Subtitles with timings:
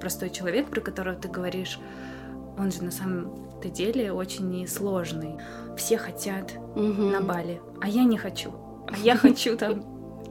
[0.00, 1.78] Простой человек, про которого ты говоришь,
[2.58, 5.36] он же на самом-то деле очень несложный.
[5.76, 7.02] Все хотят Угу.
[7.02, 8.52] на Бали, а я не хочу.
[8.88, 9.84] А я хочу там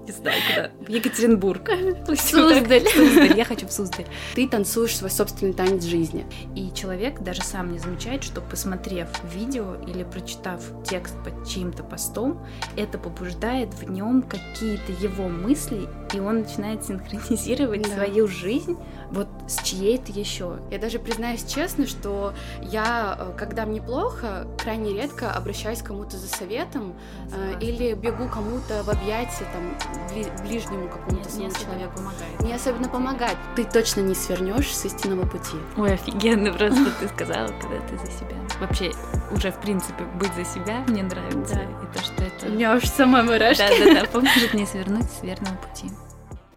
[0.08, 1.70] не знаю куда, в Екатеринбург.
[2.18, 2.88] Суздаль.
[3.36, 4.05] Я хочу в Суздаль.
[4.36, 6.25] Ты танцуешь свой собственный танец жизни.
[6.55, 12.41] И человек даже сам не замечает, что посмотрев видео или прочитав текст под чьим-то постом,
[12.77, 17.89] это побуждает в нем какие-то его мысли, и он начинает синхронизировать Да.
[17.89, 18.77] свою жизнь
[19.12, 20.59] вот с чьей-то еще.
[20.72, 26.18] Я даже признаюсь честно, что я, э, когда мне плохо, крайне редко обращаюсь к кому-то
[26.18, 26.94] за советом
[27.31, 29.78] э, или бегу кому-то в объятия, там,
[30.14, 31.98] бли- ближнему какому-то своему человеку.
[31.98, 32.41] помогает.
[32.41, 33.38] Не особенно помогать.
[33.55, 35.58] Ты точно не свернешь с истинного пути.
[35.78, 38.36] Ой, офигенно просто ты сказала, когда ты за себя.
[38.59, 38.92] Вообще,
[39.31, 41.55] уже в принципе быть за себя мне нравится.
[41.55, 41.62] Да.
[41.64, 42.50] И то, что это...
[42.50, 43.62] меня уж сама мурашки.
[43.62, 45.92] Да-да-да, поможет мне свернуть с верного пути.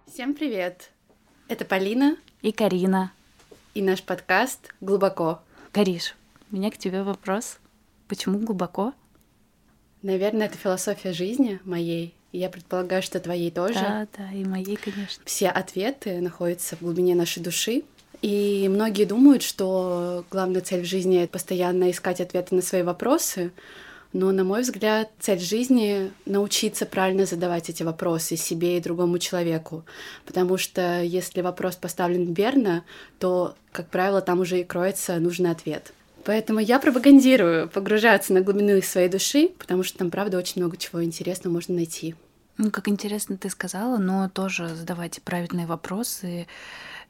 [0.07, 0.91] Всем привет!
[1.51, 3.11] Это Полина И Карина.
[3.75, 5.41] и наш подкаст «Глубоко».
[5.73, 6.15] Кариш,
[6.53, 7.59] у меня к тебе вопрос.
[8.07, 8.95] Почему глубоко?
[10.03, 12.15] Наверное, это философия жизни моей.
[12.31, 13.81] Я предполагаю, что твоей тоже.
[13.81, 15.25] Да, да, и моей, конечно.
[15.27, 17.83] Все ответы находятся в глубине нашей души.
[18.23, 23.51] И многие думают, что главная цель в жизни— это постоянно искать ответы на свои вопросы.
[24.13, 29.85] Но, на мой взгляд, цель жизни— научиться правильно задавать эти вопросы себе и другому человеку.
[30.27, 32.85] Потому что если вопрос поставлен верно,
[33.21, 35.93] то, как правило, там уже и кроется нужный ответ.
[36.25, 41.03] Поэтому я пропагандирую погружаться на глубину своей души, потому что там, правда, очень много чего
[41.05, 42.17] интересного можно найти.
[42.59, 46.47] Ну, как интересно ты сказала, но тоже задавать правильные вопросы—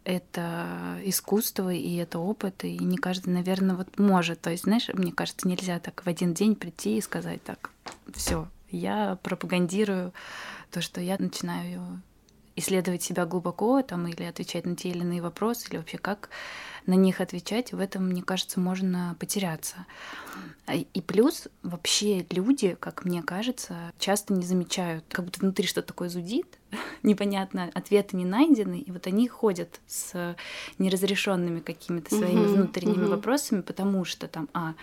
[0.05, 4.41] это искусство, и это опыт, и не каждый, наверное, вот может.
[4.41, 7.71] То есть, знаешь, мне кажется, нельзя так в один день прийти и сказать так,
[8.15, 10.13] все, я пропагандирую
[10.71, 12.03] то, что я начинаю
[12.57, 16.31] исследовать себя глубоко, там, или отвечать на те или иные вопросы, или вообще как
[16.87, 19.87] на них отвечать, в этом, мне кажется, можно потеряться.
[20.67, 25.89] А, И плюс вообще люди, как мне кажется, часто не замечают, как будто внутри что-то
[25.89, 26.59] такое зудит,
[27.03, 30.37] непонятно, ответы не найдены, и вот они ходят с
[30.79, 34.75] неразрешенными какими-то своими внутренними вопросами, потому что там, а,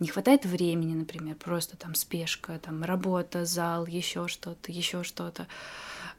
[0.00, 5.46] не хватает времени, например, просто там спешка, там работа, зал, еще что-то, еще что-то.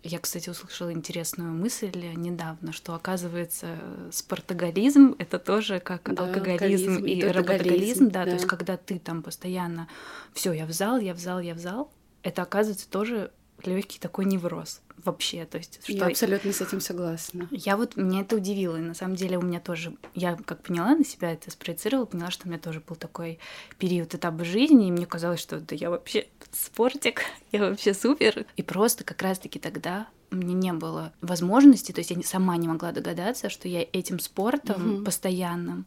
[0.03, 3.77] Я, кстати, услышала интересную мысль недавно, что оказывается
[4.11, 8.33] спортоголизм это тоже как Да, алкоголизм алкоголизм и работоголизм, да, то да.
[8.33, 9.87] есть когда ты там постоянно
[10.33, 11.91] все, я в зал, я в зал, я в зал,
[12.23, 13.31] это оказывается тоже
[13.67, 17.47] легкий такой невроз вообще, то есть что Я абсолютно с этим согласна.
[17.51, 20.95] я вот, меня это удивило, и на самом деле у меня тоже, я как поняла
[20.95, 23.39] на себя это, спроецировала, поняла, что у меня тоже был такой
[23.79, 27.21] период, этап жизни, и мне казалось, что да я вообще спортик,
[27.51, 28.45] я вообще супер.
[28.55, 32.67] И просто как раз-таки тогда у меня не было возможности, то есть я сама не
[32.67, 35.03] могла догадаться, что я этим спортом Мгм.
[35.05, 35.85] постоянным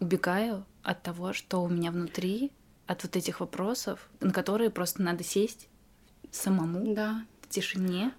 [0.00, 2.50] убегаю от того, что у меня внутри,
[2.86, 5.68] от вот этих вопросов, на которые просто надо сесть
[6.34, 7.22] самому Да.
[7.42, 8.12] в тишине,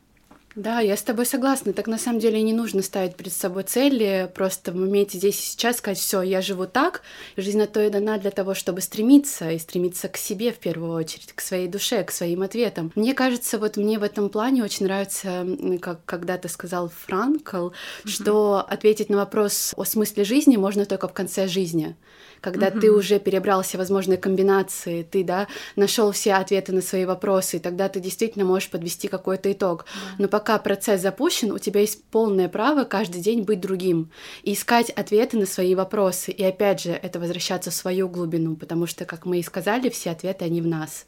[0.55, 1.73] Да, я с тобой согласна.
[1.73, 5.51] Так на самом деле не нужно ставить перед собой цели, просто в моменте здесь и
[5.51, 7.01] сейчас сказать, все, я живу так,
[7.35, 10.93] жизнь на то и дана для того, чтобы стремиться, и стремиться к себе в первую
[10.93, 12.93] очередь, к своей душе, к своим ответам.
[12.95, 15.45] Мне кажется, вот мне в этом плане очень нравится,
[15.81, 17.71] как когда-то сказал Франкл,
[18.05, 21.97] что ответить на вопрос о смысле жизни можно только в конце жизни.
[22.41, 27.57] Когда ты уже перебрал все возможные комбинации, ты, да, нашел все ответы на свои вопросы,
[27.57, 29.85] и тогда ты действительно можешь подвести какой-то итог.
[30.19, 34.12] Но пока процесс запущен, у тебя есть полное право каждый день быть другим
[34.44, 36.31] и искать ответы на свои вопросы.
[36.31, 40.12] И опять же, это возвращаться в свою глубину, потому что, как мы и сказали, все
[40.12, 41.06] ответы, они в нас.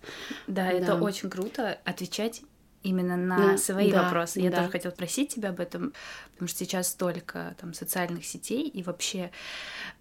[0.48, 0.96] Да, это Да.
[0.96, 2.42] очень круто отвечать
[2.84, 4.40] именно на На- свои да, вопросы.
[4.40, 4.58] Я да.
[4.58, 5.94] тоже хотела спросить тебя об этом,
[6.34, 9.32] потому что сейчас столько там социальных сетей и вообще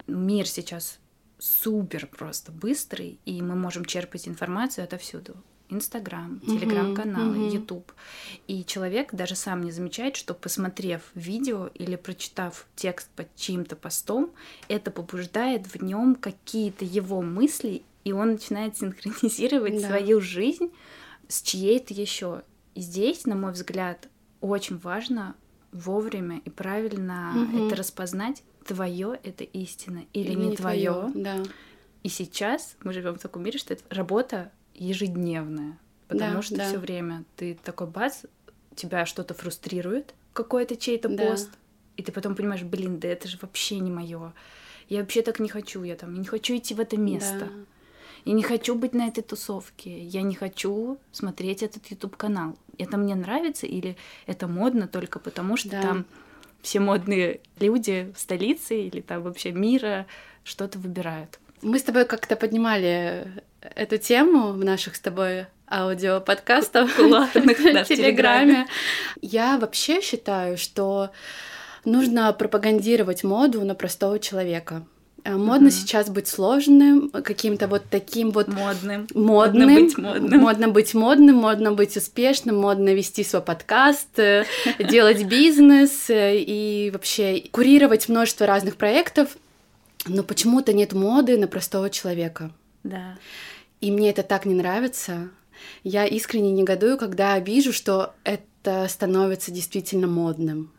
[0.07, 0.99] мир сейчас
[1.39, 5.37] супер просто быстрый, и мы можем черпать информацию отовсюду.
[5.69, 7.49] Инстаграм, телеграм-каналы, мгм.
[7.49, 7.93] Ютуб.
[8.47, 14.31] И человек даже сам не замечает, что посмотрев видео или прочитав текст под чьим-то постом,
[14.69, 19.89] это побуждает в нем какие-то его мысли, и он начинает синхронизировать Да.
[19.89, 20.71] свою жизнь
[21.27, 22.43] с чьей-то еще.
[22.77, 24.09] И здесь, на мой взгляд,
[24.41, 25.35] очень важно
[25.73, 27.67] вовремя и правильно Мгм.
[27.67, 30.91] это распознать, твое это истина или, Или не твое.
[30.93, 31.43] твоё, Да.
[32.03, 35.79] И сейчас мы живем в таком мире, что это работа ежедневная.
[36.09, 36.69] Потому Да, что да.
[36.69, 38.23] все время ты такой бац,
[38.77, 41.27] тебя что-то фрустрирует, какой-то чей-то Да.
[41.31, 41.51] пост,
[41.97, 44.33] и ты потом понимаешь, блин, да это же вообще не мое.
[44.89, 47.41] Я вообще так не хочу, я там я не хочу идти в это место.
[47.41, 47.49] Да.
[48.25, 50.01] Я не хочу быть на этой тусовке.
[50.05, 52.57] Я не хочу смотреть этот YouTube канал.
[52.79, 53.97] Это мне нравится или
[54.27, 55.83] это модно только потому, что Да.
[55.83, 56.07] там
[56.67, 60.07] все модные люди в столице или там вообще мира
[60.43, 61.39] что-то выбирают.
[61.63, 63.29] Мы с тобой как-то поднимали
[63.61, 68.67] эту тему в наших с тобой аудиоподкастах в Телеграме.
[69.23, 71.11] Я вообще считаю, что
[71.85, 74.85] нужно пропагандировать моду на простого человека.
[75.27, 75.71] Э, модно uh-huh.
[75.73, 79.09] сейчас быть сложным, каким-то вот таким вот модным.
[79.13, 79.67] Модным.
[79.67, 80.41] Модно быть модным.
[80.41, 84.45] Модно быть модным, модно быть успешным, модно вести свой подкаст, э,
[84.79, 89.37] делать бизнес э, и вообще курировать множество разных проектов.
[90.07, 92.53] Но почему-то нет моды на простого человека.
[92.85, 93.19] Да.
[93.81, 95.31] И мне это так не нравится.
[95.83, 100.71] Я искренне негодую, когда вижу, что это становится действительно модным.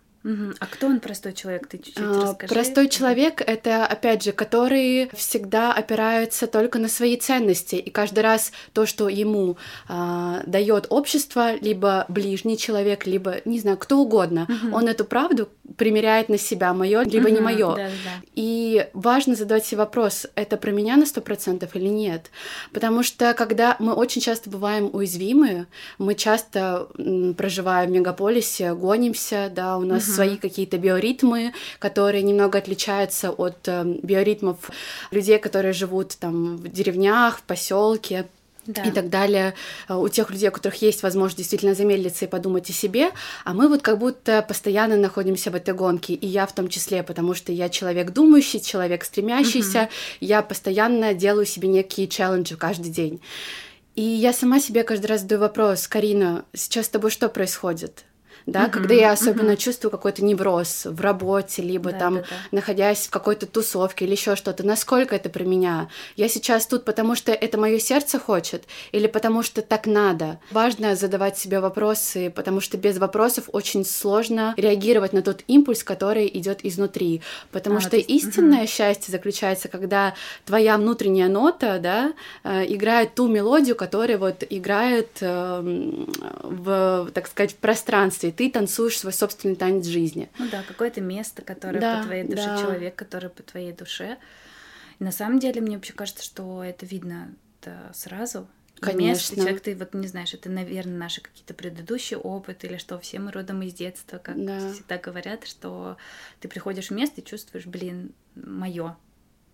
[0.59, 1.68] А кто он простой человек?
[1.68, 2.53] Ты чуть-чуть а, расскажи.
[2.53, 8.51] Простой человек— это, опять же, который всегда опирается только на свои ценности, и каждый раз
[8.74, 9.57] то, что ему
[9.88, 14.75] а, дает общество, либо ближний человек, либо, не знаю, кто угодно, угу.
[14.75, 17.75] он эту правду примеряет на себя, мое либо угу, не мое.
[17.75, 18.21] Да, да.
[18.35, 22.31] И важно задать себе вопрос, это про меня на сто процентов или нет?
[22.73, 26.88] Потому что когда мы очень часто бываем уязвимы, мы часто
[27.38, 33.68] проживаем в мегаполисе, гонимся, да, у нас угу свои какие-то биоритмы, которые немного отличаются от
[33.68, 34.58] э, биоритмов
[35.12, 38.25] людей, которые живут там в деревнях, в поселке,
[38.68, 38.84] да.
[38.84, 39.54] и так далее,
[39.88, 43.12] э, у тех людей, у которых есть возможность действительно замедлиться и подумать о себе,
[43.46, 47.04] а мы вот как будто постоянно находимся в этой гонке, и я в том числе,
[47.04, 49.90] потому что я человек думающий, человек стремящийся, угу.
[50.22, 53.22] я постоянно делаю себе некие челленджи каждый день.
[53.96, 58.04] И я сама себе каждый раз задаю вопрос, Карина, сейчас с тобой что происходит?
[58.47, 59.57] Да, uh-huh, когда я особенно uh-huh.
[59.57, 62.27] чувствую какой-то невроз в работе, либо да, там да, да.
[62.51, 65.89] находясь в какой-то тусовке или еще что-то, насколько это про меня?
[66.15, 68.63] Я сейчас тут, потому что это мое сердце хочет,
[68.94, 70.39] или потому что так надо?
[70.51, 76.27] Важно задавать себе вопросы, потому что без вопросов очень сложно реагировать на тот импульс, который
[76.33, 77.21] идет изнутри,
[77.51, 78.09] потому а, что есть...
[78.09, 78.67] истинное uh-huh.
[78.67, 80.13] счастье заключается, когда
[80.45, 82.13] твоя внутренняя нота, да,
[82.45, 86.07] э, играет ту мелодию, которая вот играет э,
[86.44, 90.30] в, так сказать, в пространстве ты танцуешь свой собственный танец жизни.
[90.38, 92.62] Ну да, какое-то место, которое да, по твоей душе, да.
[92.62, 94.18] человек, который по твоей душе.
[95.00, 98.48] И на самом деле мне вообще кажется, что это видно -то сразу.
[98.80, 99.36] Конечно.
[99.36, 103.31] человек, ты вот не знаешь, это, наверное, наши какие-то предыдущие опыты или что, все мы
[103.31, 104.72] родом из детства, как да.
[104.72, 105.98] всегда говорят, что
[106.40, 108.95] ты приходишь в место и чувствуешь, блин, мое,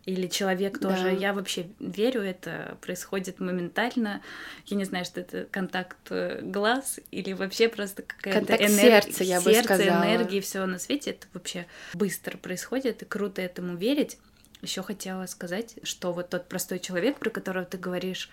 [0.06, 1.04] или человек тоже.
[1.04, 1.10] Да.
[1.10, 4.22] Я вообще верю, это происходит моментально.
[4.66, 9.02] Я не знаю, что это контакт э, глаз или вообще просто какая-то энергия.
[9.02, 10.04] сердца, я бы сказала.
[10.04, 11.12] энергии, все на свете.
[11.12, 14.18] Это вообще быстро происходит, и круто этому верить.
[14.62, 18.30] Еще хотела сказать, что вот тот простой человек, про которого ты говоришь,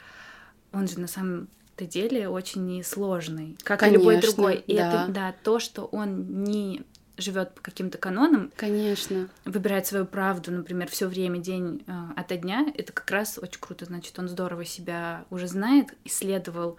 [0.72, 4.56] он же на самом деле очень сложный, как Конечно, и любой другой.
[4.66, 5.04] И да.
[5.04, 6.82] это да, то, что он не
[7.20, 12.66] живет по каким-то канонам, конечно, выбирает свою правду, например, все время день э, ото дня,
[12.76, 16.76] это как раз очень круто, значит, он здорово себя уже знает, исследовал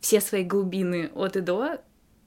[0.00, 1.80] все свои глубины от и до,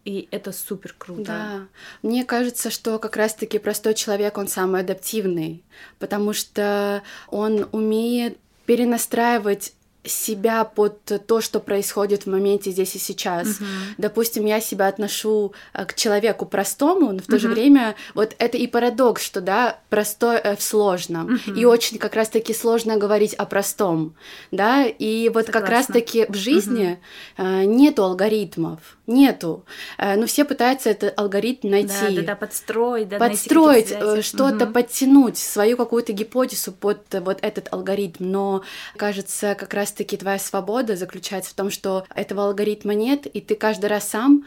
[0.06, 1.24] и это супер круто.
[1.24, 1.68] Да.
[2.02, 5.64] Мне кажется, что как раз-таки простой человек, он самый адаптивный,
[6.00, 9.74] потому что он умеет перенастраивать
[10.10, 13.48] себя под то, что происходит в моменте здесь и сейчас.
[13.48, 13.66] Uh-huh.
[13.98, 17.40] Допустим, я себя отношу э, к человеку простому, но в то uh-huh.
[17.40, 21.36] же время вот это и парадокс, что да, простое э, в сложном.
[21.36, 21.60] Uh-huh.
[21.60, 24.16] И очень как раз-таки сложно говорить о простом,
[24.52, 25.62] да, и вот Согласна.
[25.62, 27.00] как раз-таки в жизни
[27.38, 27.66] uh-huh.
[27.66, 29.66] нету алгоритмов, нету.
[29.98, 31.90] Но все пытаются этот алгоритм найти.
[31.90, 33.88] Да, да, да, подстроить, да, подстроить,
[34.24, 34.72] что-то uh-huh.
[34.72, 38.64] подтянуть, свою какую-то гипотезу под вот этот алгоритм, но
[38.96, 43.56] кажется, как раз раз-таки твоя свобода заключается в том, что этого алгоритма нет, и ты
[43.56, 44.46] каждый раз сам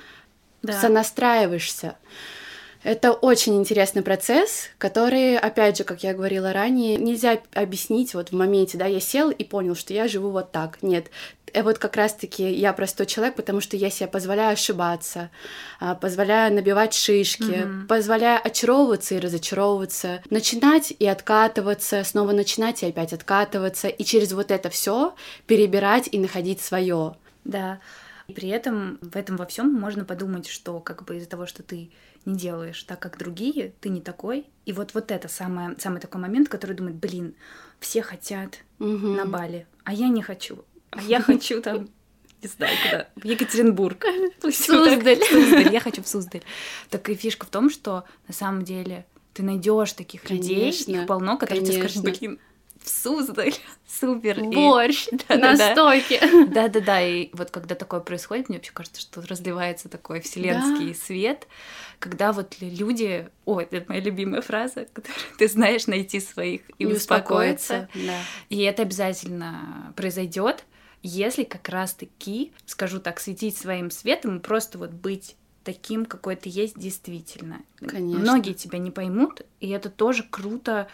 [0.62, 0.80] да.
[0.80, 1.96] сонастраиваешься.
[2.84, 8.34] Это очень интересный процесс, который, опять же, как я говорила ранее, нельзя объяснить вот в
[8.34, 10.82] моменте, да, я сел и понял, что я живу вот так.
[10.82, 11.06] Нет,
[11.52, 15.30] э, вот как раз-таки я простой человек, потому что я себе позволяю ошибаться,
[15.78, 17.86] а, позволяю набивать шишки, mm-hmm.
[17.86, 24.50] позволяю очаровываться и разочаровываться, начинать и откатываться, снова начинать и опять откатываться, и через вот
[24.50, 25.14] это все
[25.46, 27.14] перебирать и находить свое.
[27.44, 27.78] Да.
[28.26, 31.62] И при этом в этом во всем можно подумать, что как бы из-за того, что
[31.62, 31.90] ты
[32.24, 34.46] не делаешь так, как другие, ты не такой.
[34.64, 37.34] И вот вот это самое, самый такой момент, который думает, блин,
[37.80, 39.08] все хотят угу.
[39.08, 40.64] на Бали, а я не хочу.
[40.90, 41.88] А я хочу там
[42.42, 44.04] не знаю куда, в Екатеринбург.
[44.42, 45.72] Суздаль.
[45.72, 46.42] Я хочу в Суздаль.
[46.90, 51.38] Так и фишка в том, что на самом деле ты найдешь таких людей, их полно,
[51.38, 52.38] которые тебе скажут, блин,
[52.82, 53.54] в Суздаль,
[53.86, 54.42] супер.
[54.42, 56.20] Борщ, да, настойки.
[56.48, 60.94] Да-да-да, и вот когда такое происходит, мне вообще кажется, что разливается такой вселенский да.
[60.94, 61.48] свет,
[61.98, 66.86] когда вот люди, о, это моя любимая фраза, которую ты знаешь найти своих и, и
[66.86, 67.88] успокоиться.
[67.94, 68.18] Да.
[68.48, 70.64] И это обязательно произойдет,
[71.02, 76.48] если как раз-таки, скажу так, светить своим светом и просто вот быть таким, какой ты
[76.48, 77.60] есть действительно.
[77.76, 78.18] Конечно.
[78.18, 80.88] Многие тебя не поймут, и это тоже круто,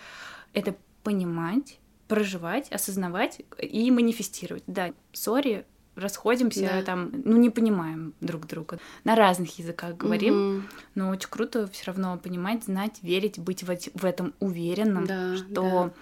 [0.52, 0.74] это
[1.08, 4.62] понимать, проживать, осознавать и манифестировать.
[4.66, 5.64] Да, сори,
[5.96, 6.82] расходимся, да.
[6.82, 8.78] там, ну, не понимаем друг друга.
[9.04, 10.62] На разных языках говорим, угу.
[10.94, 15.46] но очень круто все равно понимать, знать, верить, быть в, в этом уверенным, да, что
[15.54, 15.92] да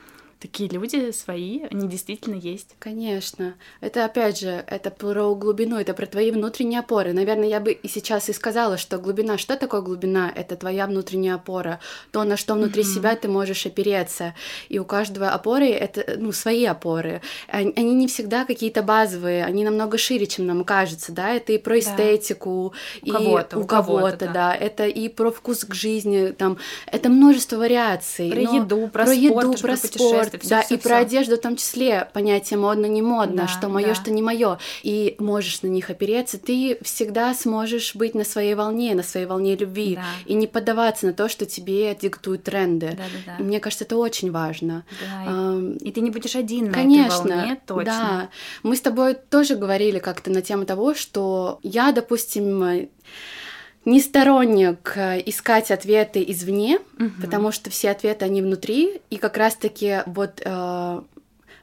[0.40, 2.74] такие люди свои, они действительно есть.
[2.78, 3.54] Конечно.
[3.80, 7.12] Это, опять же, это про глубину, это про твои внутренние опоры.
[7.12, 10.30] Наверное, я бы и сейчас и сказала, что глубина, что такое глубина?
[10.34, 11.80] Это твоя внутренняя опора,
[12.12, 12.94] то, на что внутри mm-hmm.
[12.94, 14.34] себя ты можешь опереться.
[14.68, 17.22] И у каждого опоры это, ну, свои опоры.
[17.48, 21.58] Они, они не всегда какие-то базовые, они намного шире, чем нам кажется, да, это и
[21.58, 23.08] про эстетику, да.
[23.08, 24.32] и у кого-то, у кого-то, да.
[24.32, 28.30] да, это и про вкус к жизни, там, это множество вариаций.
[28.30, 30.88] Про еду, про, про спорт, еду, про спорт, спорт, всё, да, всё, и всё.
[30.88, 33.94] про одежду в том числе понятие модно не модно, да, что мое, да.
[33.94, 38.94] что не мое, и можешь на них опереться, ты всегда сможешь быть на своей волне,
[38.94, 40.04] на своей волне любви, да.
[40.26, 42.96] и не поддаваться на то, что тебе диктуют тренды.
[42.96, 43.44] Да, да, да.
[43.44, 44.84] Мне кажется, это очень важно.
[45.00, 47.84] Да, um, и ты не будешь один конечно, на этой волне, точно.
[47.84, 48.30] Да,
[48.62, 52.88] мы с тобой тоже говорили как-то на тему того, что я, допустим,
[53.86, 54.94] не сторонник
[55.26, 57.10] искать ответы извне, угу.
[57.22, 61.02] потому что все ответы они внутри, и как раз-таки вот э,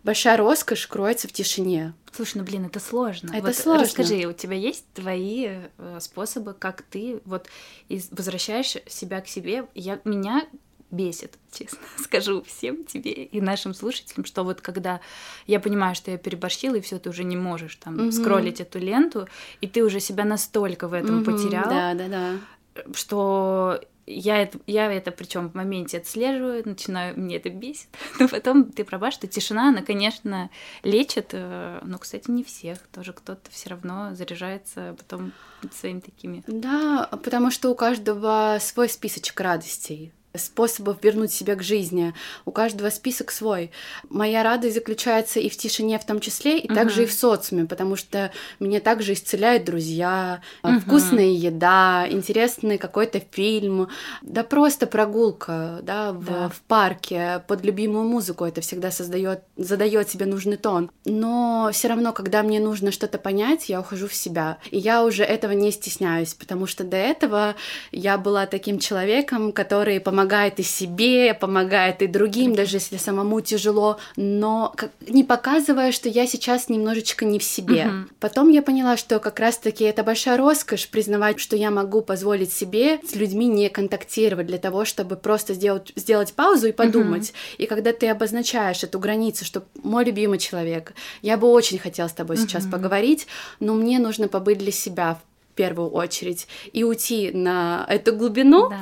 [0.03, 1.93] большая роскошь кроется в тишине.
[2.11, 3.31] Слушай, ну блин, это сложно.
[3.33, 3.83] Это вот сложно.
[3.83, 7.47] Расскажи, у тебя есть твои э, способы, как ты вот
[7.89, 9.67] из, возвращаешь себя к себе?
[9.75, 10.45] Я меня
[10.93, 15.01] бесит, честно скажу всем тебе и нашим слушателям, что вот когда
[15.47, 18.11] я понимаю, что я переборщила, и все, ты уже не можешь там угу.
[18.11, 19.27] скроллить эту ленту,
[19.61, 22.83] и ты уже себя настолько в этом угу, потерял, да, да, да.
[22.93, 27.87] что я это, я это причем в моменте отслеживаю, начинаю, мне это бесит.
[28.19, 30.49] Но потом ты права, что тишина, она, конечно,
[30.83, 32.79] лечит, э, но, кстати, не всех.
[32.91, 35.31] Тоже кто-то все равно заряжается потом
[35.71, 36.43] своими такими.
[36.47, 42.13] Да, потому что у каждого свой списочек радостей способов вернуть себя к жизни.
[42.45, 43.71] У каждого список свой.
[44.09, 46.73] Моя радость заключается и в тишине в том числе, и uh-huh.
[46.73, 50.79] также и в социуме, потому что меня также исцеляют друзья, uh-huh.
[50.79, 53.89] вкусная еда, интересный какой-то фильм,
[54.21, 56.49] да просто прогулка, да, в, да.
[56.49, 58.45] в парке под любимую музыку.
[58.45, 60.89] Это всегда создает, задает себе нужный тон.
[61.05, 64.57] Но все равно, когда мне нужно что-то понять, я ухожу в себя.
[64.71, 67.55] И я уже этого не стесняюсь, потому что до этого
[67.91, 73.41] я была таким человеком, который помогал помогает и себе, помогает и другим, даже если самому
[73.41, 74.73] тяжело, но
[75.05, 77.87] не показывая, что я сейчас немножечко не в себе.
[77.87, 78.09] Угу.
[78.21, 83.01] Потом я поняла, что как раз-таки это большая роскошь признавать, что я могу позволить себе
[83.05, 87.31] с людьми не контактировать для того, чтобы просто сделать, сделать паузу и подумать.
[87.31, 87.63] Угу.
[87.63, 92.13] И когда ты обозначаешь эту границу, что мой любимый человек, я бы очень хотела с
[92.13, 92.43] тобой угу.
[92.43, 93.27] сейчас поговорить,
[93.59, 95.19] но мне нужно побыть для себя
[95.53, 98.77] первую очередь и уйти на эту глубину, да.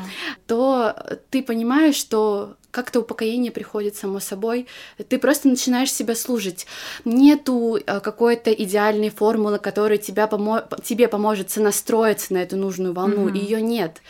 [0.48, 0.96] то
[1.30, 4.68] ты понимаешь, что как-то упокоение приходит само собой.
[5.10, 6.66] Ты просто начинаешь себя служить.
[7.06, 13.28] Нету э, какой-то идеальной формулы, которая тебя помо тебе поможет сонастроиться на эту нужную волну.
[13.28, 13.38] Mm-hmm.
[13.38, 14.02] Ее нет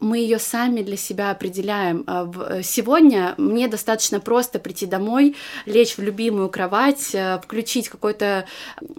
[0.00, 2.04] мы ее сами для себя определяем.
[2.06, 8.46] А э, сегодня мне достаточно просто прийти домой, лечь в любимую кровать, э, включить какой-то,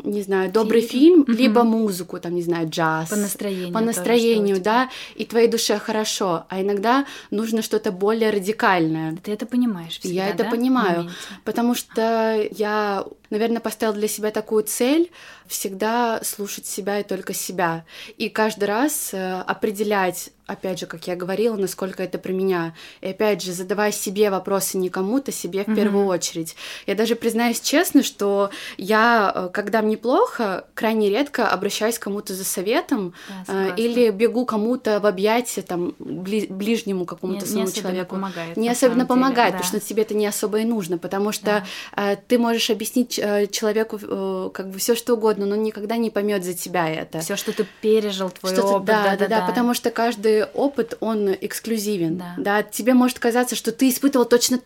[0.04, 3.10] не знаю, добрый фильм, фильм либо музыку, там, не знаю, джаз.
[3.10, 3.74] По настроению.
[3.74, 6.46] По настроению, да, и твоей душе хорошо.
[6.50, 9.18] А иногда нужно что-то более радикальное.
[9.24, 10.50] Ты это понимаешь всегда, Я это да?
[10.50, 11.10] понимаю,
[11.44, 15.12] потому что я наверное, поставила для себя такую цель
[15.52, 17.86] всегда слушать себя и только себя.
[18.18, 22.74] И каждый раз э, определять, опять же, как я говорила, насколько это про меня.
[23.02, 25.76] И опять же, задавая себе вопросы не кому-то, себе в mm-hmm.
[25.76, 26.56] первую очередь.
[26.88, 32.34] Я даже признаюсь честно, что я, э, когда мне плохо, крайне редко обращаюсь к кому-то
[32.34, 33.14] за советом
[33.48, 38.16] да, э, или бегу кому-то в объятия, там, бли- ближнему какому-то не, своему не человеку.
[38.16, 39.58] Помогает, не особенно помогает, деле, да.
[39.58, 42.16] потому что тебе это не особо и нужно, потому что да.
[42.28, 43.20] ты можешь объяснить
[43.52, 47.20] человеку э, как бы все что угодно, но он никогда не поймет за тебя это.
[47.20, 48.86] Все, что ты пережил, твой что опыт.
[48.86, 52.18] Да, да, да, да, потому что каждый опыт он эксклюзивен.
[52.18, 52.34] Да.
[52.38, 54.60] да, тебе может казаться, что ты испытывал точно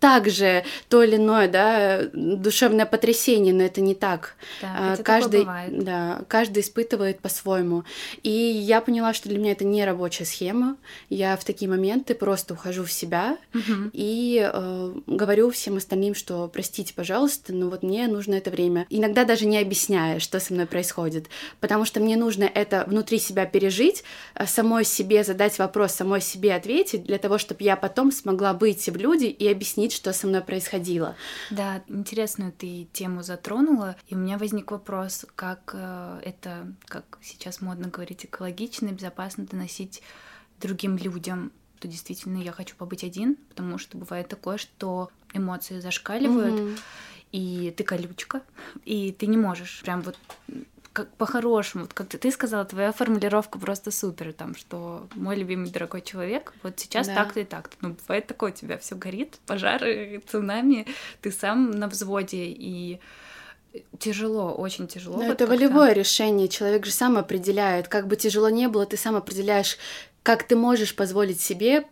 [0.00, 4.34] также то или иное, да, душевное потрясение, но это не так.
[4.60, 7.84] Да, а, каждый, да, каждый испытывает по-своему.
[8.22, 10.76] И я поняла, что для меня это не рабочая схема.
[11.10, 13.90] Я в такие моменты просто ухожу в себя Мгм.
[13.92, 18.86] и э, говорю всем остальным, что простите, пожалуйста, но вот мне нужно это время.
[18.88, 21.26] Иногда даже не объясняя, что со мной происходит,
[21.60, 24.02] потому что мне нужно это внутри себя пережить,
[24.34, 28.90] а самой себе задать вопрос, самой себе ответить, для того, чтобы я потом смогла выйти
[28.90, 31.16] в люди и объяснить, что со мной происходило.
[31.50, 37.60] Да, интересную ты тему затронула, и у меня возник вопрос, как э, это, как сейчас
[37.60, 40.02] модно говорить, экологично и безопасно доносить
[40.60, 46.60] другим людям, что действительно я хочу побыть один, потому что бывает такое, что эмоции зашкаливают,
[46.60, 46.76] Мгм.
[47.32, 48.42] и ты колючка,
[48.84, 50.18] и ты не можешь прям вот
[50.92, 56.02] как по-хорошему, вот как ты, сказала, твоя формулировка просто супер, там, что мой любимый дорогой
[56.02, 57.14] человек, вот сейчас Да.
[57.14, 57.76] так-то и так-то.
[57.80, 60.86] Ну, бывает такое, у тебя все горит, пожары, цунами,
[61.20, 63.00] ты сам на взводе, и
[63.98, 65.18] тяжело, очень тяжело.
[65.18, 67.86] Но вот это волевое решение, человек же сам определяет.
[67.88, 69.78] Как бы тяжело не было, ты сам определяешь,
[70.24, 71.84] как ты можешь позволить себе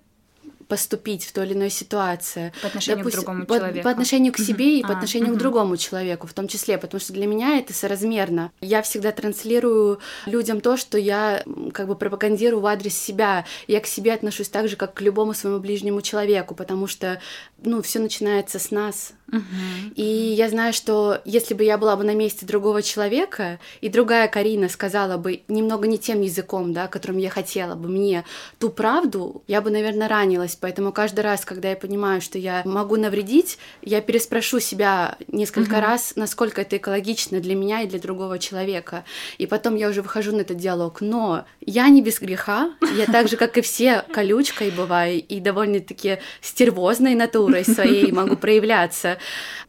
[0.68, 2.52] поступить в той или иной ситуации.
[2.62, 3.84] По отношению Допустим, к другому по, человеку.
[3.84, 5.36] по отношению к себе и по А, отношению мгм.
[5.36, 8.52] к другому человеку в том числе, потому что для меня это соразмерно.
[8.60, 13.46] Я всегда транслирую людям то, что я как бы пропагандирую в адрес себя.
[13.66, 17.20] Я к себе отношусь так же, как к любому своему ближнему человеку, потому что,
[17.62, 19.12] ну, все начинается с нас.
[19.26, 19.92] Мгм.
[19.94, 24.26] И я знаю, что если бы я была бы на месте другого человека, и другая
[24.28, 28.24] Карина сказала бы немного не тем языком, да, которым я хотела бы мне
[28.58, 30.56] ту правду, я бы, наверное, ранилась.
[30.58, 35.80] Поэтому каждый раз, когда я понимаю, что я могу навредить, я переспрошу себя несколько Мгм.
[35.80, 39.04] раз, насколько это экологично для меня и для другого человека.
[39.36, 41.02] И потом я уже выхожу на этот диалог.
[41.02, 46.18] Но я не без греха, я так же, как и все, колючкой бываю, и довольно-таки
[46.40, 49.18] стервозной натурой своей могу проявляться.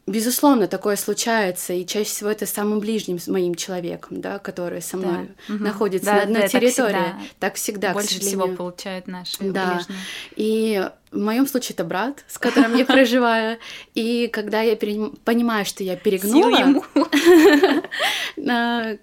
[0.08, 5.30] Безусловно, такое случается, и чаще всего это самым ближним моим человеком, да, который со мной
[5.48, 5.54] Да.
[5.56, 6.72] Находится Да, на одной да, так территории.
[6.94, 7.20] всегда.
[7.40, 8.40] Так всегда, к Больше сожалению.
[8.46, 9.74] всего получают наши Да.
[9.76, 10.00] ближние.
[10.36, 13.60] И в моем случае это брат, с которым я проживаю.
[13.94, 16.82] И когда я пере- понимаю, что я перегнула,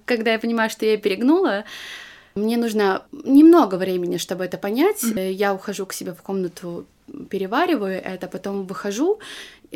[0.04, 1.64] когда я понимаю, что я перегнула,
[2.34, 5.02] мне нужно немного времени, чтобы это понять.
[5.02, 6.86] Я ухожу к себе в комнату,
[7.30, 9.18] перевариваю это, потом выхожу,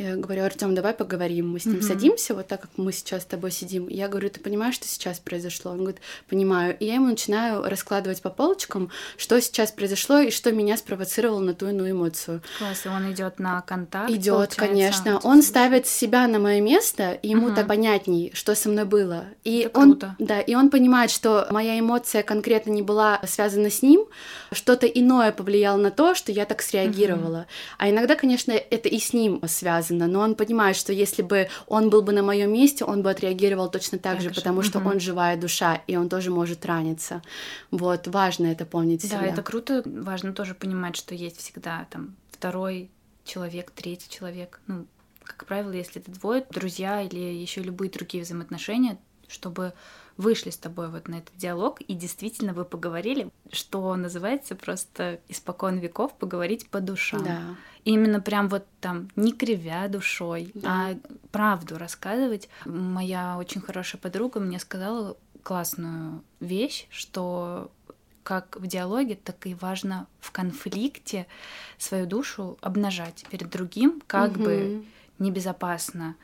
[0.00, 1.50] и говорю, Артем, давай поговорим.
[1.50, 1.82] Мы с ним Мгм.
[1.86, 3.89] садимся, вот так как мы сейчас с тобой сидим.
[3.89, 5.73] Я говорю, ты понимаешь, что сейчас произошло?
[5.73, 6.76] Он говорит, понимаю.
[6.78, 11.54] И я ему начинаю раскладывать по полочкам, что сейчас произошло и что меня спровоцировало на
[11.54, 12.41] ту иную эмоцию.
[12.58, 14.10] Класс, и он идет на контакт.
[14.10, 15.21] Идет, конечно.
[15.23, 17.54] Он ставит себя на мое место, и ему Мгм.
[17.56, 19.25] так понятней, что со мной было.
[19.45, 20.17] И Это он, круто.
[20.19, 24.06] да, и он понимает, что моя эмоция конкретно не была связана с ним,
[24.52, 27.47] что-то иное повлияло на то, что я так среагировала.
[27.78, 31.91] А иногда, конечно, это и с ним связано, но он понимает, что если бы он
[31.91, 34.35] был бы на моем месте, он бы отреагировал точно так, Так же, же.
[34.35, 34.89] потому что Мгм.
[34.89, 37.23] он живая душа, и он тоже может раниться.
[37.71, 39.26] Вот, важно это помнить Да, всегда.
[39.26, 39.83] это круто.
[39.85, 42.91] Важно тоже понимать, что есть всегда там второй
[43.25, 44.61] человек, третий человек.
[44.67, 44.87] Ну,
[45.23, 48.99] как правило, если это двое, друзья или еще любые другие взаимоотношения,
[49.29, 49.73] чтобы
[50.21, 55.78] вышли с тобой вот на этот диалог, и действительно вы поговорили, что называется просто испокон
[55.78, 57.25] веков поговорить по душам.
[57.25, 57.41] Да.
[57.85, 60.91] Именно прям вот там не кривя душой, Да.
[60.91, 60.99] а
[61.33, 62.50] правду рассказывать.
[62.67, 67.71] Моя очень хорошая подруга мне сказала классную вещь, что
[68.23, 71.26] как в диалоге, так и важно в конфликте
[71.78, 74.87] свою душу обнажать перед другим, как бы Мгм.
[75.19, 76.15] небезопасно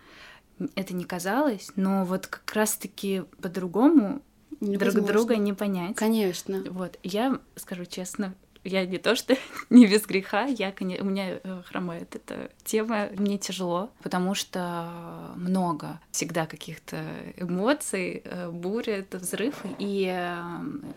[0.74, 4.22] это не казалось, но вот как раз-таки по-другому
[4.60, 5.96] друг друга не понять.
[5.96, 6.62] Конечно.
[6.70, 8.34] Вот, я скажу честно,
[8.66, 9.36] я не то что
[9.70, 14.90] не без греха, я, у меня э, хромает эта тема, мне тяжело, потому что
[15.36, 17.02] много всегда каких-то
[17.36, 20.36] эмоций, э, буря, это взрыв, и э,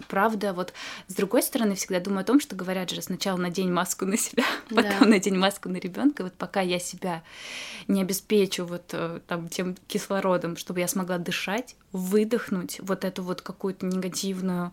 [0.08, 0.74] правда, вот
[1.08, 4.44] с другой стороны всегда думаю о том, что говорят же сначала надень маску на себя,
[4.70, 4.84] Да.
[4.84, 7.24] потом надень маску на ребенка, вот пока я себя
[7.88, 8.94] не обеспечу вот
[9.28, 14.72] там тем кислородом, чтобы я смогла дышать, выдохнуть вот эту вот какую-то негативную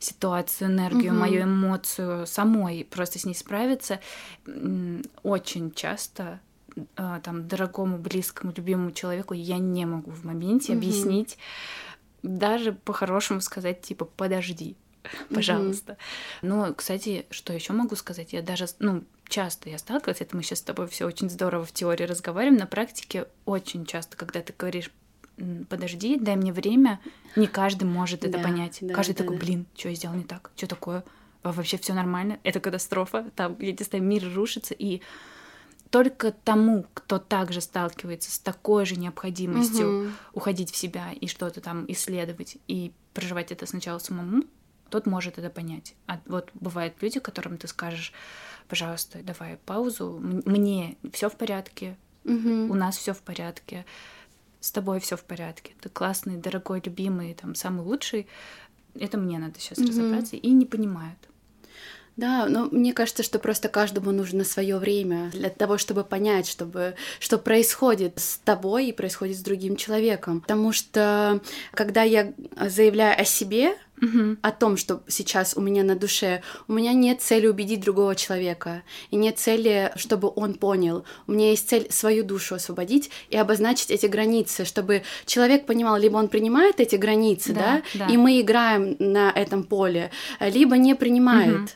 [0.00, 1.20] ситуацию, энергию, Мгм.
[1.20, 4.00] мою эмоцию самой, просто с ней справиться,
[5.22, 6.40] очень часто
[6.96, 10.78] э, там дорогому, близкому, любимому человеку я не могу в моменте Мгм.
[10.78, 11.38] объяснить,
[12.22, 14.76] даже по-хорошему сказать типа подожди,
[15.34, 15.96] пожалуйста.
[16.42, 18.32] Ну, кстати, что еще могу сказать?
[18.32, 21.72] Я даже, ну, часто я сталкиваюсь, это мы сейчас с тобой все очень здорово в
[21.72, 24.92] теории разговариваем, на практике очень часто, когда ты говоришь «М,
[25.68, 27.00] подожди, дай мне время,
[27.36, 28.78] не каждый может это Да, понять.
[28.80, 29.44] да, каждый да, такой, да.
[29.44, 31.04] блин, что я сделал не так, что такое?
[31.42, 35.00] А вообще все нормально, это катастрофа, там, я не знаю, мир рушится, и
[35.90, 40.10] только тому, кто также сталкивается с такой же необходимостью угу.
[40.34, 44.44] уходить в себя и что-то там исследовать и проживать это сначала самому,
[44.90, 45.94] тот может это понять.
[46.06, 48.12] А вот бывают люди, которым ты скажешь,
[48.68, 52.70] пожалуйста, давай паузу, мне все в порядке, угу.
[52.70, 53.86] у нас все в порядке,
[54.60, 58.26] с тобой все в порядке, ты классный, дорогой, любимый, там самый лучший,
[58.98, 59.88] это мне надо сейчас угу.
[59.88, 61.18] разобраться, и не понимают.
[62.18, 66.96] Да, но мне кажется, что просто каждому нужно свое время для того, чтобы понять, чтобы
[67.20, 70.40] что происходит с тобой и происходит с другим человеком.
[70.40, 71.40] Потому что
[71.70, 74.36] когда я заявляю о себе, угу.
[74.42, 78.82] о том, что сейчас у меня на душе, у меня нет цели убедить другого человека,
[79.10, 81.04] и нет цели, чтобы он понял.
[81.26, 86.16] У меня есть цель свою душу освободить и обозначить эти границы, чтобы человек понимал, либо
[86.16, 88.12] он принимает эти границы, да, да, да.
[88.12, 91.54] и мы играем на этом поле, либо не принимает.
[91.54, 91.68] Угу.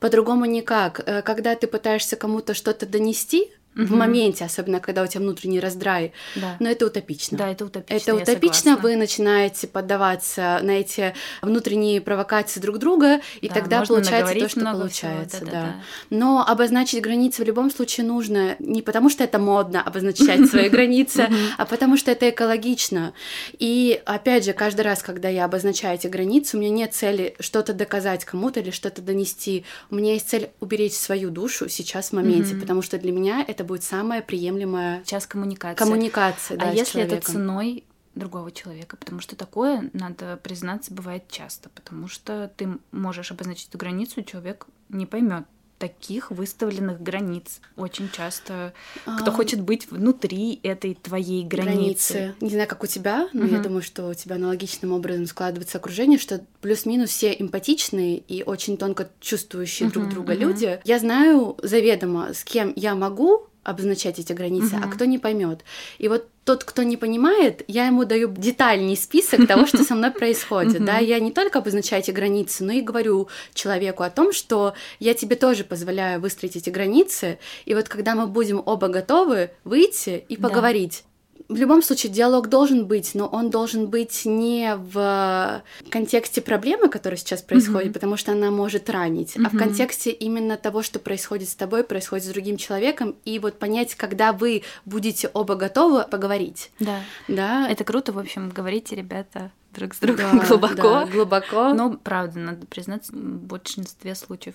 [0.00, 1.00] По-другому никак.
[1.06, 6.12] Э, когда ты пытаешься кому-то что-то донести, в моменте, особенно когда у тебя внутренний раздрай.
[6.34, 6.56] Да.
[6.60, 7.36] Но это утопично.
[7.36, 7.96] Да, это утопично.
[7.96, 14.34] Это утопично, вы начинаете поддаваться на эти внутренние провокации друг друга, и да, тогда получается
[14.34, 15.36] то, что получается.
[15.36, 15.66] Всего, да, да.
[15.66, 15.82] Да.
[16.10, 21.28] Но обозначить границы в любом случае нужно не потому, что это модно обозначать свои границы,
[21.58, 23.12] а потому что это экологично.
[23.58, 27.74] И опять же, каждый раз, когда я обозначаю эти границы, у меня нет цели что-то
[27.74, 29.64] доказать кому-то или что-то донести.
[29.90, 33.64] У меня есть цель уберечь свою душу сейчас в моменте, потому что для меня это
[33.66, 35.78] будет самая приемлемая часть коммуникации.
[35.78, 41.68] Коммуникация, да, А если это ценой другого человека, потому что такое, надо признаться, бывает часто,
[41.68, 45.44] потому что ты можешь обозначить эту границу, человек не поймет
[45.78, 47.60] таких выставленных границ.
[47.76, 49.34] Очень часто кто а...
[49.34, 52.12] хочет быть внутри этой твоей границы.
[52.14, 52.34] границы.
[52.40, 53.54] Не знаю, как у тебя, но угу.
[53.54, 58.76] я думаю, что у тебя аналогичным образом складывается окружение, что плюс-минус все эмпатичные и очень
[58.76, 60.40] тонко чувствующие угу, друг друга угу.
[60.40, 60.80] люди.
[60.84, 64.84] Я знаю заведомо, с кем я могу обозначать эти границы, угу.
[64.84, 65.60] а кто не поймет.
[65.98, 70.12] И вот тот, кто не понимает, я ему даю детальный список того, что со мной
[70.12, 70.84] происходит.
[70.84, 75.14] Да, я не только обозначаю эти границы, но и говорю человеку о том, что я
[75.14, 77.38] тебе тоже позволяю выстроить эти границы.
[77.64, 81.02] И вот когда мы будем оба готовы выйти и поговорить,
[81.48, 87.18] в любом случае диалог должен быть, но он должен быть не в контексте проблемы, которая
[87.18, 87.92] сейчас происходит, mm-hmm.
[87.94, 89.46] потому что она может ранить, mm-hmm.
[89.46, 93.58] а в контексте именно того, что происходит с тобой, происходит с другим человеком, и вот
[93.58, 96.70] понять, когда вы будете оба готовы поговорить.
[96.80, 97.00] Да.
[97.28, 97.68] Да.
[97.68, 100.76] Это круто, в общем, говорите, ребята, друг с другом да, глубоко.
[100.76, 101.74] Да, глубоко.
[101.74, 104.54] Но правда, надо признать, в большинстве случаев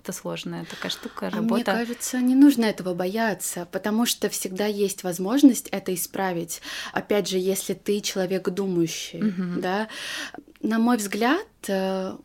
[0.00, 1.54] это сложная такая штука, а работа.
[1.54, 6.60] Мне кажется, не нужно этого бояться, потому что всегда есть возможность это исправить.
[6.92, 9.60] Опять же, если ты человек думающий, угу.
[9.60, 9.88] да.
[10.60, 12.16] На мой взгляд, э,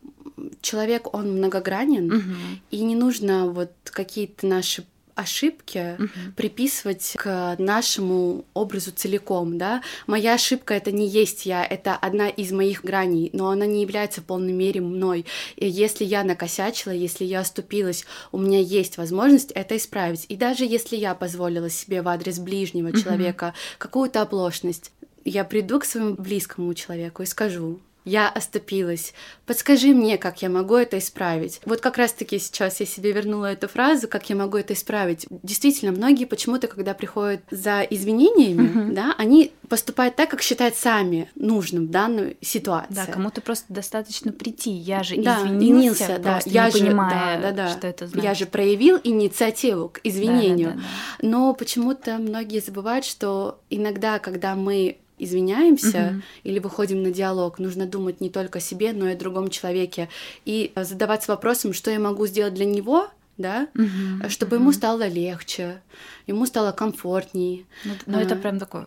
[0.60, 2.36] человек он многогранен, угу.
[2.70, 4.84] и не нужно вот какие-то наши
[5.14, 6.08] ошибки угу.
[6.36, 9.82] приписывать к нашему образу целиком, да.
[10.06, 14.20] Моя ошибка это не есть я, это одна из моих граней, но она не является
[14.20, 15.26] в полной мере мной.
[15.56, 20.26] И если я накосячила, если я оступилась, у меня есть возможность это исправить.
[20.28, 22.98] И даже если я позволила себе в адрес ближнего угу.
[22.98, 24.92] человека какую-то оплошность,
[25.24, 29.14] я приду к своему близкому человеку и скажу, я оступилась.
[29.46, 31.60] Подскажи мне, как я могу это исправить.
[31.64, 35.26] Вот как раз-таки сейчас я себе вернула эту фразу, как я могу это исправить.
[35.42, 38.92] Действительно, многие почему-то, когда приходят за извинениями, uh-huh.
[38.92, 42.94] да, они поступают так, как считают сами нужным в данной ситуации.
[42.94, 44.70] Да, кому-то просто достаточно прийти.
[44.70, 47.68] Я же да, извинился, да, я не же, понимая, да, да, да.
[47.70, 48.24] что это значит.
[48.24, 50.68] Я же проявил инициативу к извинению.
[50.68, 50.82] Да, да, да,
[51.20, 51.28] да.
[51.28, 56.22] Но почему-то многие забывают, что иногда, когда мы извиняемся угу.
[56.44, 60.08] или выходим на диалог, нужно думать не только о себе, но и о другом человеке
[60.44, 64.28] и задаваться вопросом, что я могу сделать для него, да, угу.
[64.28, 64.64] чтобы угу.
[64.64, 65.82] ему стало легче,
[66.26, 67.66] ему стало комфортней.
[67.84, 68.86] Ну, ну а, это прям такой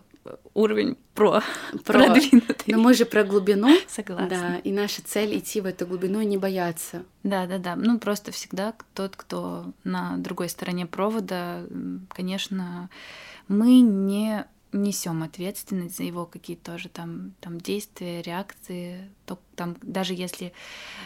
[0.54, 1.42] уровень про,
[1.84, 2.74] про продвинутый.
[2.74, 3.76] Но мы же про глубину.
[3.88, 4.28] Согласна.
[4.28, 7.04] Да, и наша цель идти в эту глубину и не бояться.
[7.22, 7.76] Да, да, да.
[7.76, 11.64] Ну, просто всегда тот, кто на другой стороне провода,
[12.10, 12.90] конечно,
[13.48, 19.10] мы не несем ответственность за его какие-то тоже там, там действия, реакции.
[19.26, 20.52] То, там, даже если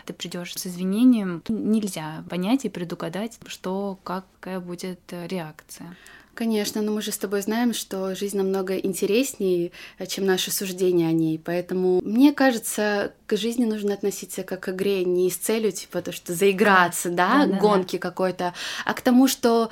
[0.04, 5.96] ты придешь с извинением, нельзя понять и предугадать, что, какая будет реакция.
[6.34, 9.70] Конечно, но мы же с тобой знаем, что жизнь намного интереснее,
[10.08, 11.38] чем наше суждение о ней.
[11.38, 16.10] Поэтому мне кажется, к жизни нужно относиться как к игре, не с целью, типа, то,
[16.10, 18.08] что заиграться, да, да, да гонки да.
[18.08, 18.54] какой-то,
[18.86, 19.70] а к тому, что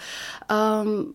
[0.48, 1.14] эм,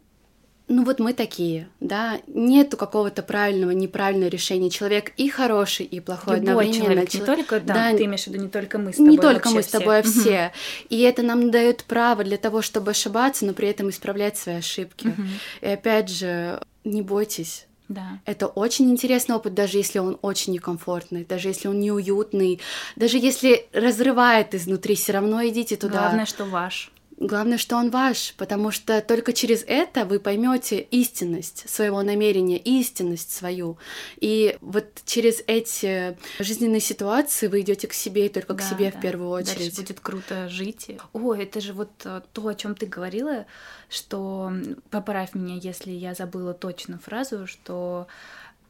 [0.67, 4.69] ну вот мы такие, да, нету какого-то правильного, неправильного решения.
[4.69, 6.85] Человек и хороший, и плохой Любой одновременно.
[6.85, 9.17] человек, не только, да, да, ты имеешь в виду не только мы с тобой, не
[9.17, 10.19] только мы с тобой, а все.
[10.19, 10.51] все.
[10.89, 15.07] И это нам дает право для того, чтобы ошибаться, но при этом исправлять свои ошибки.
[15.07, 15.29] Мгм.
[15.61, 17.67] И опять же, не бойтесь.
[17.87, 18.19] Да.
[18.25, 22.59] Это очень интересный опыт, даже если он очень некомфортный, даже если он неуютный,
[22.95, 25.99] даже если разрывает изнутри, все равно идите туда.
[25.99, 26.91] Главное, что ваш.
[27.17, 33.31] Главное, что он ваш, потому что только через это вы поймете истинность своего намерения, истинность
[33.31, 33.77] свою.
[34.19, 38.91] И вот через эти жизненные ситуации вы идете к себе и только к Да, себе
[38.91, 38.97] да.
[38.97, 39.75] в первую Дальше очередь.
[39.77, 40.91] будет круто жить.
[41.13, 43.45] О, это же вот э, то, о чем ты говорила,
[43.89, 44.51] что
[44.89, 48.07] поправь меня, если я забыла точно фразу, что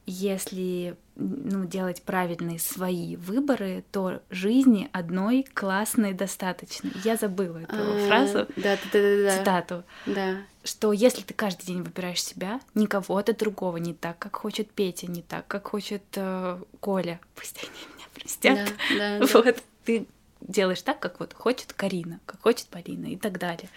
[0.05, 6.91] если ну, делать правильные свои выборы, то жизни одной классной достаточно.
[7.03, 9.37] Я забыла эту А, фразу, Да, да, да, да, да.
[9.37, 10.37] цитату, Да.
[10.63, 15.07] что если ты каждый день выбираешь себя, не кого-то другого, не так, как хочет Петя,
[15.09, 19.25] не так, как хочет э, Коля, пусть они меня простят, Да, да, да.
[19.43, 20.05] вот, ты
[20.41, 23.69] делаешь так, как вот хочет Карина, как хочет Полина и так далее.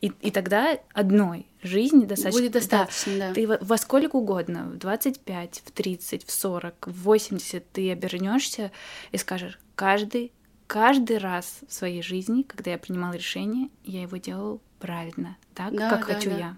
[0.00, 2.40] И, и тогда одной жизни достаточно.
[2.40, 3.34] Будет Да, достаточно, да.
[3.34, 8.70] ты во, во сколько угодно, в 25, в 30, в 40, в 80 ты обернешься
[9.12, 10.32] и скажешь, каждый,
[10.66, 15.90] каждый раз в своей жизни, когда я принимал решение, я его делал правильно, так, Да,
[15.90, 16.36] как да, хочу да.
[16.36, 16.56] я.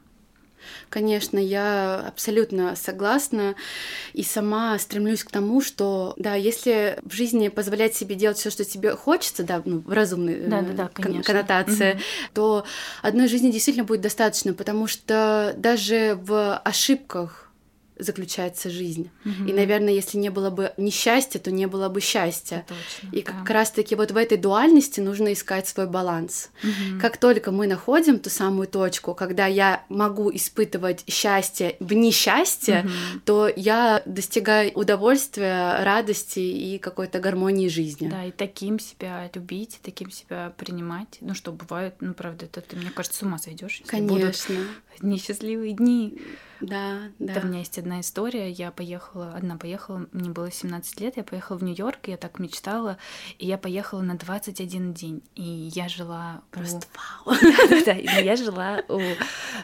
[0.91, 3.55] Конечно, я абсолютно согласна
[4.13, 8.65] и сама стремлюсь к тому, что, да, если в жизни позволять себе делать все, что
[8.65, 11.25] тебе хочется, да, ну, в разумной э, Да-да-да, кон- конечно.
[11.25, 12.03] коннотации, Мгм.
[12.35, 12.65] то
[13.03, 17.46] одной жизни действительно будет достаточно, потому что даже в ошибках
[17.99, 19.11] заключается жизнь.
[19.25, 19.57] И, Мгм.
[19.57, 22.65] наверное, если не было бы несчастья, то не было бы счастья.
[22.69, 23.33] Точно, И да.
[23.33, 26.51] как раз-таки вот в этой дуальности нужно искать свой баланс.
[26.63, 27.01] Мгм.
[27.01, 33.21] Как только мы находим ту самую точку, когда я могу испытывать счастье в несчастье, Мгм.
[33.25, 38.09] то я достигаю удовольствия, радости и какой-то гармонии жизни.
[38.09, 41.19] Да, и таким себя любить, и таким себя принимать.
[41.21, 43.81] Ну что, бывает, ну правда, это ты, мне кажется, с ума сойдешь.
[43.81, 44.55] Будут Конечно.
[45.03, 46.19] несчастливые дни.
[46.61, 47.33] Да, да.
[47.35, 48.51] Это у меня есть одна история.
[48.51, 52.99] Я поехала, одна поехала, мне было 17 лет, я поехала в Нью-Йорк, я так мечтала,
[53.39, 55.23] и я поехала на 21 день.
[55.35, 55.43] И
[55.75, 56.43] я жила...
[56.53, 56.87] у- Просто
[57.25, 57.37] вау.
[57.43, 59.01] Да-да-да, но я жила у,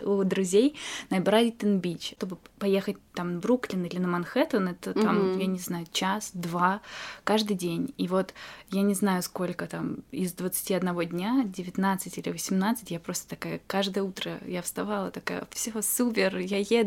[0.07, 0.77] у друзей
[1.11, 2.15] на Брайтон-Бич.
[2.17, 6.81] Чтобы поехать там в Бруклин или на Манхэттен, это там, я не знаю, час-два
[7.25, 7.95] каждый день.
[7.99, 8.35] И вот
[8.71, 14.03] я не знаю, сколько там из 21 дня, 19 или 18, я просто такая, каждое
[14.03, 16.82] утро я вставала, такая, все супер, я еду.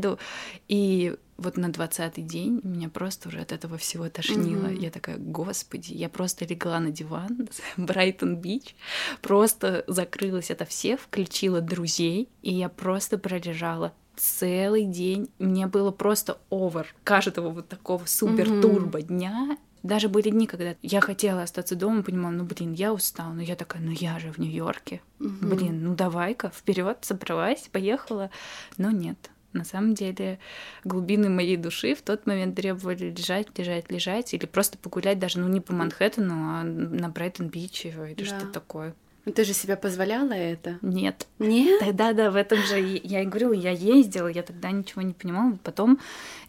[0.67, 4.67] И вот на 20-й день меня просто уже от этого всего тошнило.
[4.67, 4.75] Мгм.
[4.75, 8.75] Я такая, господи, я просто легла на диван, Брайтон-Бич,
[9.21, 15.29] просто закрылась ото всех, включила друзей, и я просто пролежала целый день.
[15.39, 19.57] Мне было просто овер каждого вот такого супер-турбо дня.
[19.83, 23.55] Даже были дни, когда я хотела остаться дома, понимала, ну блин, я устала, но я
[23.55, 25.49] такая, ну я же в Нью-Йорке, Мгм.
[25.49, 28.31] блин, ну давай-ка вперед, собралась, поехала,
[28.77, 29.29] но нет.
[29.55, 30.37] На самом деле
[30.83, 35.47] глубины моей души в тот момент требовали лежать, лежать, лежать или просто погулять даже, ну
[35.47, 38.25] не по Манхэттену, а на Брайтон-Бич или Да.
[38.25, 38.93] что такое.
[39.23, 40.77] Ну, Ты же себя позволяла это?
[40.83, 41.25] Нет.
[41.39, 41.79] Нет?
[41.79, 45.57] Тогда, да, в этом же я и говорила, я ездила, я тогда ничего не понимала.
[45.63, 45.99] Потом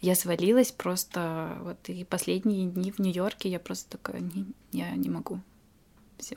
[0.01, 5.09] я свалилась просто, вот и последние дни в Нью-Йорке я просто такая, не, я не
[5.09, 5.39] могу.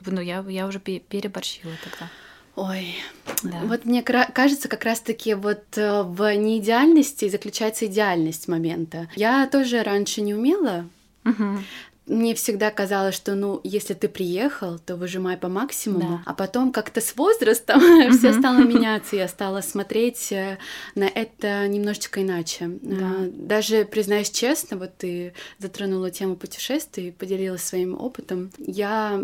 [0.05, 2.09] Ну, я, я уже пе- переборщила тогда.
[2.55, 2.95] Ой,
[3.43, 3.59] Да.
[3.63, 9.07] вот мне кажется, как раз-таки вот э, в неидеальности заключается идеальность момента.
[9.15, 10.85] Я тоже раньше не умела.
[11.23, 11.63] Мгм.
[12.07, 16.17] Мне всегда казалось, что, ну, если ты приехал, то выжимай по максимуму.
[16.17, 16.21] Да.
[16.25, 17.79] А потом как-то с возрастом
[18.17, 19.15] все стало меняться.
[19.15, 20.57] Я стала смотреть э,
[20.95, 22.67] на это немножечко иначе.
[22.81, 22.95] Да.
[23.21, 28.51] Э, Даже, признаюсь честно, вот ты затронула тему путешествий, поделилась своим опытом.
[28.57, 29.23] Я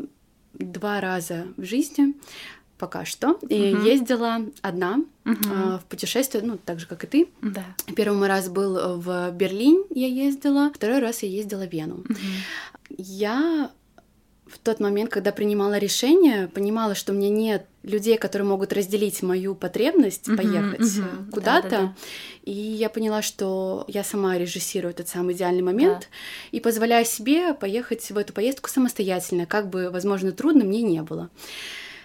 [0.54, 2.13] два раза в жизни
[2.78, 3.84] пока что и Мгм.
[3.84, 5.52] ездила одна Мгм.
[5.52, 7.30] э, в путешествие, ну, так же, как и ты.
[7.42, 7.66] Да.
[7.96, 12.04] Первый раз был э, в Берлин я ездила, второй раз я ездила в Вену.
[12.08, 12.18] Мгм.
[12.98, 13.72] Я
[14.46, 19.22] в тот момент, когда принимала решение, понимала, что у меня нет людей, которые могут разделить
[19.22, 21.70] мою потребность Мгм, поехать э, куда-то.
[21.70, 21.96] Да-да-да.
[22.44, 26.08] И я поняла, что я сама режиссирую этот самый идеальный момент
[26.52, 31.30] и позволяю себе поехать в эту поездку самостоятельно, как бы, возможно, трудно мне не было.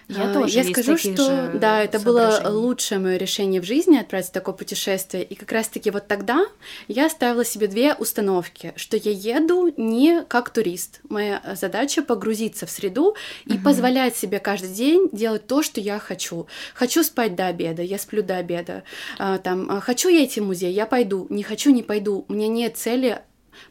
[0.09, 3.97] Я А, тоже Я скажу, что же да, это было лучшее мое решение в жизни
[3.97, 5.23] отправиться в такое путешествие.
[5.23, 6.45] И как раз-таки вот тогда
[6.87, 10.99] я ставила себе две установки, что я еду не как турист.
[11.09, 13.63] Моя задача погрузиться в среду и Мгм.
[13.63, 16.47] позволять себе каждый день делать то, что я хочу.
[16.73, 18.83] Хочу спать до обеда, я сплю до обеда.
[19.17, 21.27] А, там, а, хочу я идти в музей, я пойду.
[21.29, 22.25] Не хочу, не пойду.
[22.27, 23.21] У меня нет цели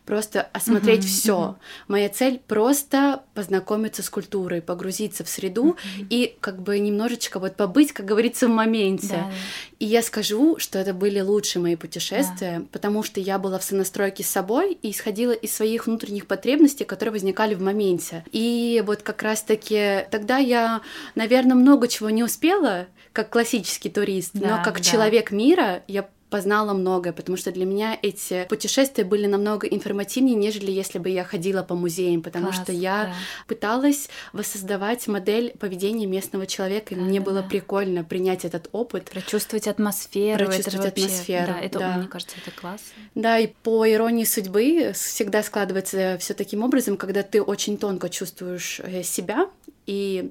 [0.04, 1.38] просто осмотреть Мгм, все.
[1.38, 1.56] мгм.
[1.88, 5.76] Моя цель просто познакомиться с культурой, погрузиться в среду
[6.10, 9.08] и как бы немножечко вот побыть, как говорится, в моменте.
[9.08, 9.30] Да,
[9.78, 14.22] И я скажу, что это были лучшие мои путешествия, потому что я была в сонастройке
[14.22, 18.24] с собой и исходила из своих внутренних потребностей, которые возникали в моменте.
[18.32, 20.80] И вот как раз-таки тогда я,
[21.14, 24.80] наверное, много чего не успела, как классический турист, Да, но как да.
[24.82, 30.70] человек мира я познала многое, потому что для меня эти путешествия были намного информативнее, нежели
[30.72, 33.14] если бы я ходила по музеям, потому Класс, что я да.
[33.46, 37.48] пыталась воссоздавать модель поведения местного человека, и Да, мне да, было да.
[37.48, 39.10] прикольно принять этот опыт.
[39.10, 40.44] Прочувствовать атмосферу.
[40.44, 41.96] это Прочувствовать вообще- атмосферу, Да, это, да.
[41.98, 42.86] мне кажется, это классно.
[43.14, 48.80] Да, и по иронии судьбы всегда складывается все таким образом, когда ты очень тонко чувствуешь
[48.82, 49.50] э, себя
[49.86, 50.30] и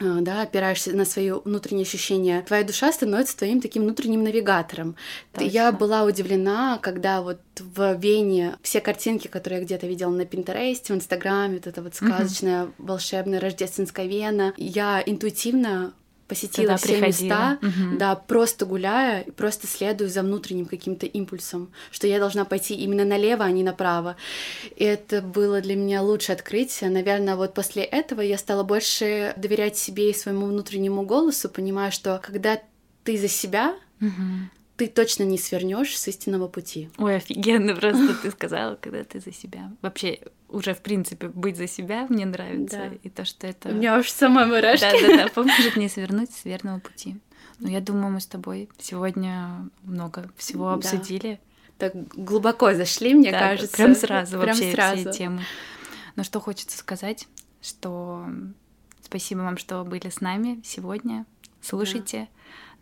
[0.00, 4.96] да, опираешься на свои внутренние ощущения, твоя душа становится твоим таким внутренним навигатором.
[5.32, 5.78] Ты- Я Точно.
[5.78, 10.96] была удивлена, когда вот в Вене все картинки, которые я где-то видела на Пинтересте, в
[10.96, 15.92] Инстаграме, вот эта вот сказочная, волшебная рождественская Вена, я интуитивно
[16.32, 17.06] посетила Туда все приходила.
[17.06, 17.98] места, Мгм.
[17.98, 23.44] да, просто гуляя, просто следую за внутренним каким-то импульсом, что я должна пойти именно налево,
[23.44, 24.16] а не направо.
[24.76, 26.90] И это было для меня лучшее открытие.
[26.90, 32.20] Наверное, вот после этого я стала больше доверять себе и своему внутреннему голосу, понимая, что
[32.22, 32.58] когда
[33.04, 34.50] ты за себя, Мгм.
[34.82, 36.90] Ты точно не свернешь с истинного пути.
[36.98, 39.70] Ой, офигенно просто ты сказала, когда ты за себя.
[39.80, 40.18] Вообще,
[40.48, 42.76] уже, в принципе, быть за себя мне нравится.
[42.90, 42.96] Да.
[43.04, 43.68] И то, что это...
[43.68, 44.80] У меня уж сама мурашки.
[44.82, 47.16] Да-да-да, поможет мне свернуть с верного пути.
[47.60, 50.74] Но я думаю, мы с тобой сегодня много всего Да.
[50.74, 51.38] обсудили.
[51.78, 53.76] Так глубоко зашли, мне Да, кажется.
[53.76, 55.00] Прям сразу Прям вообще сразу.
[55.02, 55.42] все темы.
[56.16, 57.28] Но что хочется сказать,
[57.60, 58.26] что
[59.00, 61.24] спасибо вам, что были с нами сегодня.
[61.60, 62.28] Слушайте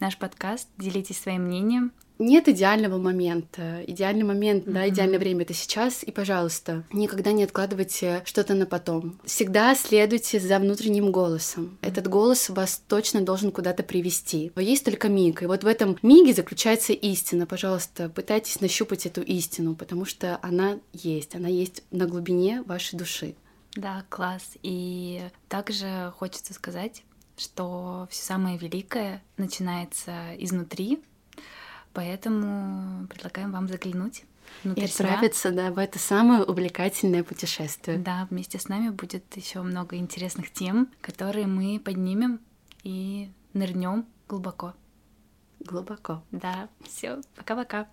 [0.01, 1.93] наш подкаст, делитесь своим мнением.
[2.23, 3.83] Нет идеального момента.
[3.87, 4.89] Идеальный момент, да, Мгм.
[4.91, 6.03] идеальное время это сейчас.
[6.05, 9.19] И, пожалуйста, никогда не откладывайте что-то на потом.
[9.25, 11.79] Всегда следуйте за внутренним голосом.
[11.81, 14.53] Этот голос вас точно должен куда-то привести.
[14.57, 15.43] Есть только миг.
[15.43, 17.47] И вот в этом миге заключается истина.
[17.47, 21.35] Пожалуйста, пытайтесь нащупать эту истину, потому что она есть.
[21.35, 23.35] Она есть на глубине вашей души.
[23.77, 24.43] Да, класс.
[24.63, 27.03] И также хочется сказать,
[27.41, 31.03] что все самое великое начинается изнутри,
[31.93, 34.25] поэтому предлагаем вам заглянуть
[34.63, 35.07] И внутрь себя.
[35.07, 37.99] отправиться да, в это самое увлекательное путешествие.
[37.99, 42.41] Да, вместе с нами будет еще много интересных тем, которые мы поднимем
[42.83, 44.75] и нырнем глубоко.
[45.61, 46.23] Глубоко.
[46.31, 47.89] Да, все, пока-пока.